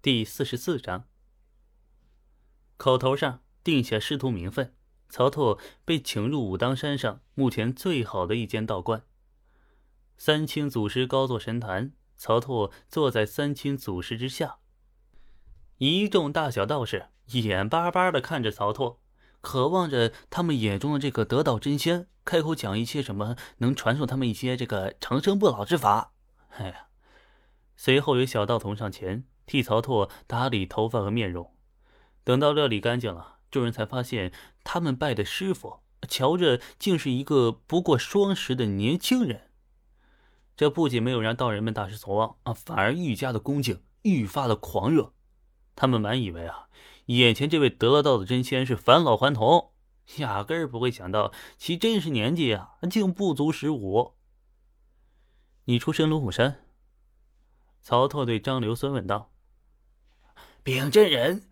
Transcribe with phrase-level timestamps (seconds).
[0.00, 1.08] 第四十四章，
[2.76, 4.72] 口头上定下师徒名分，
[5.08, 9.02] 曹拓被请入武当山上目前最好的一间道观。
[10.16, 14.58] 三清祖师高坐神坛，曹拓坐在三清祖师之下。
[15.78, 19.00] 一众大小道士眼巴巴的看着曹拓，
[19.40, 26.12] 渴望着他们眼中的这个得道真仙开口讲一些什么能传授他们一些这个长生不老之法。
[26.50, 26.86] 哎呀！
[27.74, 31.52] 随后有小道童上前替曹拓打理头发和面容，
[32.22, 39.50] 等到料理干净了，众人才发现他们拜的师傅瞧着竟是一个不过双十的年轻人。
[40.56, 45.12] 这不仅没有让道人们大失所望啊，反而愈加的恭敬，愈发的狂热。
[45.74, 46.68] 他们满以为啊，
[47.06, 49.70] 眼前这位得了道的真仙是返老还童，
[50.16, 54.14] 压根不会想到其真实年纪啊，竟不足十五。
[55.64, 56.64] 你出身龙虎山？
[57.80, 59.30] 曹拓对张留孙问道
[60.68, 61.44] ：“禀真人，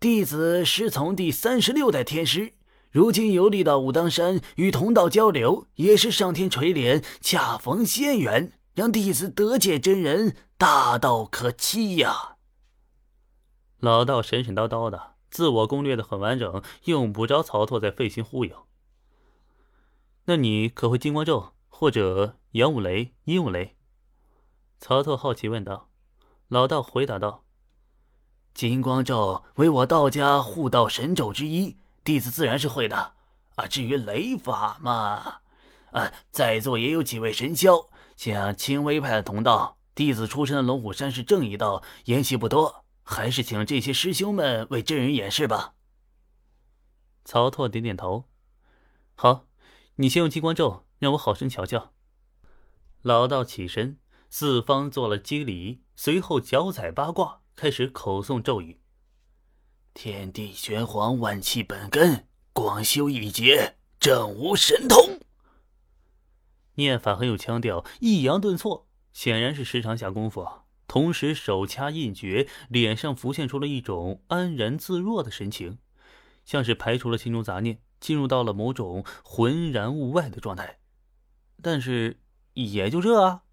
[0.00, 2.54] 弟子师从第三十六代天师，
[2.90, 12.34] 如今游历到武当山与同道交流，也是上天垂怜，恰逢仙缘，让弟子得见真人，大道可期呀。”
[13.78, 18.66] 老道神神叨叨的，自我攻略的很完整，用不着曹拓再费心忽悠。
[20.24, 23.76] 那你可会金光咒或者阳五雷、阴五雷？
[24.80, 25.90] 曹拓好奇问道
[26.48, 27.44] ：“老道回答道
[28.54, 33.14] ：‘金光咒为我道家护道神咒之一，弟子自然是会的。
[33.56, 35.40] 啊，至于雷法嘛，
[35.90, 45.74] 啊，在座也有几位神霄，像清微派的同道，弟子出身的龙虎山是正一道，言习不多，还是请这些师兄们为真人演示吧。’”
[47.24, 48.24] 曹拓点点头
[49.16, 49.46] ：“好，
[49.96, 51.92] 你先用金光咒，让我好生瞧瞧。”
[53.02, 53.98] 老道起身。
[54.30, 58.80] 四方做了机礼，随后脚踩八卦，开始口诵咒语
[59.94, 65.20] ：“天地玄黄，万气本根，广修一劫，正无神通。”
[66.74, 70.44] 念法很有腔调，抑扬顿挫，显然是时常下功夫。
[70.88, 75.78] 同时手掐印诀，脸上浮现出了一种安然自若的神情，
[76.44, 80.80] 像是排除了心中杂念，进入到了某种浑然物外的状态。
[81.62, 82.20] 但是
[82.54, 83.44] 也就这啊。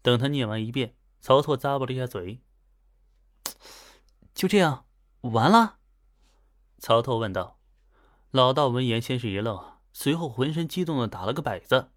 [0.00, 2.40] 等他念完一遍，曹拓咂巴了一下嘴。
[4.34, 4.86] 就这样，
[5.20, 5.76] 完了？
[6.78, 7.58] 曹拓问道。
[8.30, 11.90] 老道闻言，先是一愣，随后浑身激动的打了个摆子。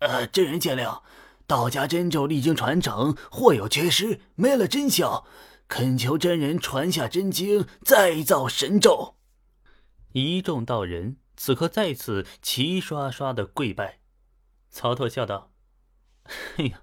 [0.00, 1.02] 呃，真人见谅，
[1.46, 5.26] 道家真咒历经传承，或有缺失，没了真效，
[5.66, 9.16] 恳求真人传下真经，再造神咒。
[10.12, 14.00] 一众道人此刻再次齐刷刷的跪拜。
[14.68, 15.50] 曹拓笑道。
[16.56, 16.82] 哎呀，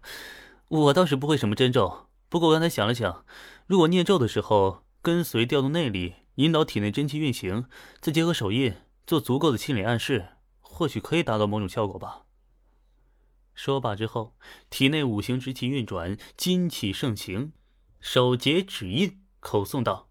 [0.67, 3.25] 我倒是不会什么真咒，不过刚才想了想，
[3.67, 7.65] 如果念咒的时候跟随调动内力，引导体内真气运行，
[7.99, 8.75] 再结合手印
[9.07, 10.27] 做足够的心理暗示，
[10.59, 12.25] 或许可以达到某种效果吧。
[13.55, 14.37] 说罢之后，
[14.69, 17.53] 体内五行之气运转，金气盛行，
[17.99, 20.09] 手结指印，口诵道：“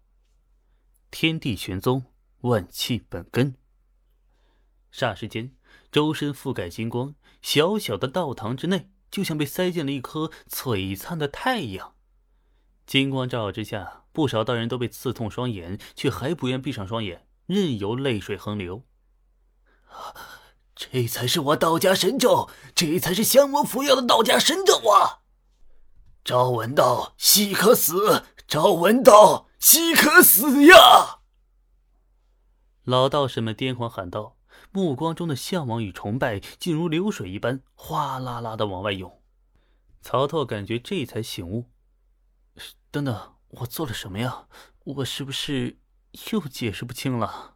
[1.09, 2.03] 天地玄宗，
[2.41, 3.55] 万气本根。”
[4.91, 5.55] 霎时间，
[5.91, 8.91] 周身覆盖金光，小小的道堂之内。
[9.11, 11.94] 就像被塞进了一颗璀璨的太阳，
[12.85, 18.83] 金光照耀之下，不少道人都被刺痛双眼，却还不愿闭上双眼，任由泪水横流。
[20.75, 25.21] 这才是我道家神咒，这才是降魔服药的道家神咒啊！
[26.23, 31.21] 朝闻道，夕可死；朝闻道，夕可死呀！
[32.83, 34.35] 老道士们癫狂喊道。
[34.71, 39.21] 目光中的向往与崇拜，竟如流水一般哗啦啦的往外涌。
[40.01, 41.65] 曹操感觉这才醒悟：
[42.91, 44.47] 等等，我做了什么呀？
[44.83, 45.79] 我是不是
[46.31, 47.55] 又解释不清了？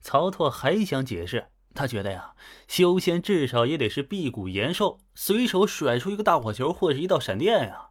[0.00, 2.34] 曹拓还想解释，他觉得呀，
[2.66, 7.90] 修仙至少也得是辟谷延寿，随手甩出一个大火球或者一道闪电呀，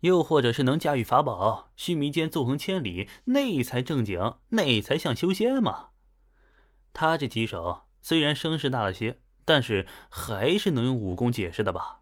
[0.00, 5.88] 又或者是能驾驭法宝，须弥间纵横千里，那才正经，那才像修仙嘛。
[6.92, 7.82] 他这几手。
[8.02, 11.99] 虽然声势大了些，但是还是能用武功解释的吧？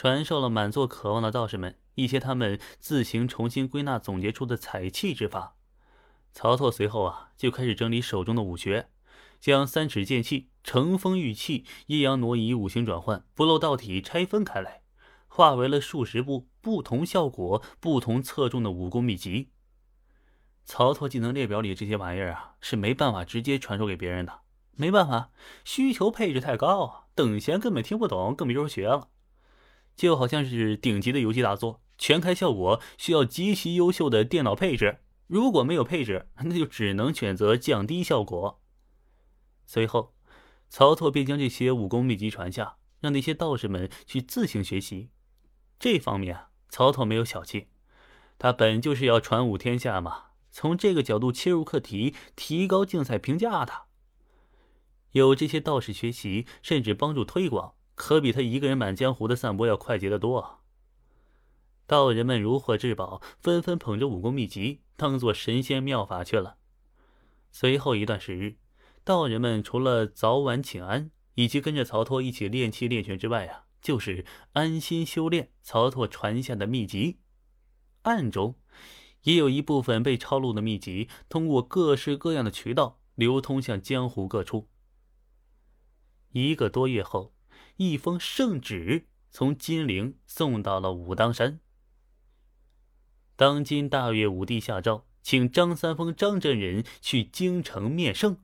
[0.00, 5.56] 传授了满座渴望的道士们一些他们自行重新归纳总结出的采气之法。
[6.32, 8.88] 曹操随后啊，就开始整理手中的武学，
[9.38, 14.80] 将三尺剑气、乘风御气、阴阳挪移、五行转换、不漏道体拆分开来，
[15.28, 19.50] 化为了数十部不同效果、不同侧重的武功秘籍。
[20.64, 24.40] 曹操技能列表里这些玩意儿啊，是没办法直接传授给别人的。
[24.76, 25.28] 没办法，
[25.66, 29.08] 需求配置太高，等闲根本听不懂，更别说学了。
[30.00, 38.62] 就好像是顶级的游戏大作，全开效果需要极其优秀的电脑配置，如果没有配置，那就只能选择降低效果。
[39.66, 40.14] 随后，
[40.70, 45.10] 曹拓便将这些武功秘籍传下，让那些道士们去自行学习。
[45.78, 47.68] 这方面啊，曹拓没有小气，
[48.38, 50.28] 他本就是要传武天下嘛。
[50.50, 53.82] 从这个角度切入课题，提高竞赛评价的。
[55.12, 60.62] 有这些道士学习，甚至帮助推广，可比他一个人满江湖的散播要快捷得多。
[61.86, 66.56] 道人们如获至宝，纷纷捧着武功秘籍当做神仙妙法去了。
[67.50, 68.56] 随后一段时日，
[69.04, 74.24] 道人们除了早晚请安，以及跟着曹拓一起练气练拳之外啊，就是
[74.54, 77.18] 安心修炼曹拓传下的秘籍。
[78.04, 78.54] 暗中，
[79.24, 84.70] 也有一部分被抄录的秘籍，通过各式各样的渠道流通向江湖各处。
[86.30, 87.34] 一个多月后，
[87.82, 91.60] 一封圣旨从金陵送到了武当山。
[93.36, 98.36] 当今大岳武帝下诏，请张三丰张真人去京城面圣。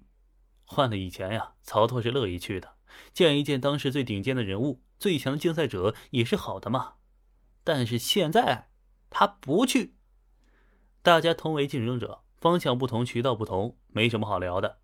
[0.65, 2.77] 换了以前呀，曹拓是乐意去的，
[3.13, 6.95] 见一见当时最顶尖的人物、最强的竞赛者也是好的嘛。
[7.63, 8.71] 但是现在
[9.11, 9.97] 他不去。
[11.03, 14.79] 大家同为竞争者，方向不同，渠道不同，没什么好聊的。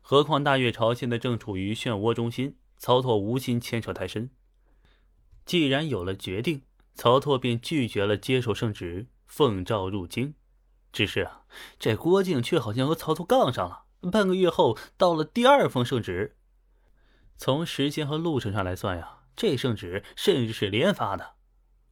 [0.00, 4.28] 何况大岳朝现在正处于漩涡中心，曹拓无心牵扯太深。
[5.46, 6.60] 既然有了决定，
[6.94, 10.34] 曹拓便拒绝了接受圣旨，奉诏入京。
[10.92, 11.44] 只是啊，
[11.78, 13.84] 这郭靖却好像和曹拓杠上了。
[14.12, 16.36] 半个月后，到了第二封圣旨。
[17.38, 21.36] 从时间和路程上来算呀，这圣旨甚至是连发的。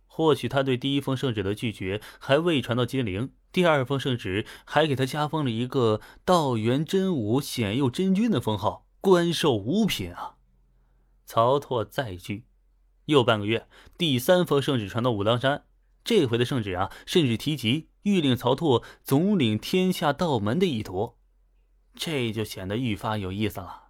[0.05, 3.33] 或许他对第一封圣旨的拒绝还未传到金陵。
[3.51, 10.37] 第二封圣旨还给他加封了一个道元真武显佑真君的封号，官授五品啊！
[11.33, 12.45] 曹拓再拒，
[13.07, 15.65] 又半个月，第三封圣旨传到武当山，
[16.05, 21.15] 这回的圣旨啊，甚至提及欲令曹拓总领天下道门的意图，
[21.95, 23.85] 这就显得愈发有意思了。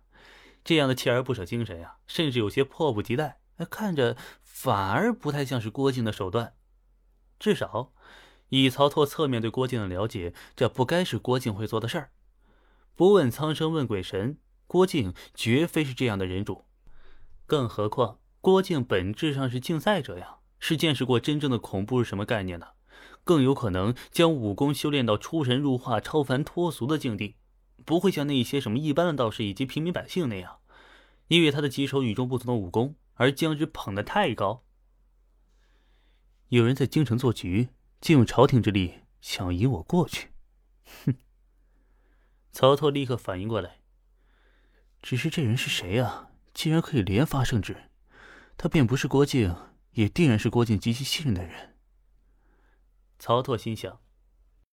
[0.62, 6.54] 这样的锲而不舍精神呀，甚至有些迫不及待，看着反而不太像是郭靖的手段，
[7.40, 7.92] 至少。
[8.50, 12.12] 以曹拓侧面对郭靖的了解，这不该是郭靖会做的事儿。
[12.94, 16.66] 不问苍生问鬼神，郭靖绝非是这样的人主。
[17.46, 22.74] 更何况郭靖本质上是竞赛者呀，是见识过真正的恐怖是什么概念的，
[23.24, 27.36] 更有可能将武功修炼到出神入化、超凡脱俗的境地，
[27.84, 30.58] 不会像那些什么一般的道士以及平民百姓那样，
[31.28, 34.64] 因为他的几手与众不同的武功而将之捧得太高。
[36.48, 37.70] 有人在京城做局。
[38.02, 40.32] 借用朝廷之力想引我过去，
[41.04, 41.14] 哼！
[42.50, 43.78] 曹操立刻反应过来，
[45.00, 46.31] 只是这人是谁啊？
[46.52, 47.90] 竟然可以连发圣旨，
[48.56, 49.56] 他便不是郭靖，
[49.92, 51.76] 也定然是郭靖极其信任的人。
[53.18, 54.00] 曹拓心想：